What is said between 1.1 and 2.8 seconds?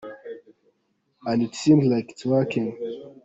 and it seems like its working!